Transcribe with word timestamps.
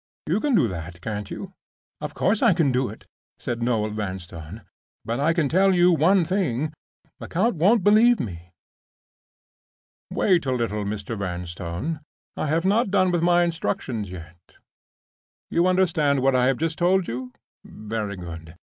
You 0.25 0.39
can 0.39 0.55
do 0.55 0.67
that, 0.67 0.99
can't 0.99 1.29
you?" 1.29 1.53
"Of 1.99 2.15
course 2.15 2.41
I 2.41 2.53
can 2.55 2.71
do 2.71 2.89
it," 2.89 3.05
said 3.37 3.61
Noel 3.61 3.91
Vanstone. 3.91 4.63
"But 5.05 5.19
I 5.19 5.31
can 5.31 5.47
tell 5.47 5.75
you 5.75 5.91
one 5.91 6.25
thing—Lecount 6.25 7.57
won't 7.57 7.83
believe 7.83 8.19
me." 8.19 8.51
"Wait 10.09 10.47
a 10.47 10.53
little, 10.55 10.85
Mr. 10.85 11.15
Vanstone; 11.15 11.99
I 12.35 12.47
have 12.47 12.65
not 12.65 12.89
done 12.89 13.11
with 13.11 13.21
my 13.21 13.43
instructions 13.43 14.11
yet. 14.11 14.57
You 15.51 15.67
understand 15.67 16.21
what 16.23 16.35
I 16.35 16.47
have 16.47 16.57
just 16.57 16.79
told 16.79 17.07
you? 17.07 17.31
Very 17.63 18.15
good. 18.15 18.55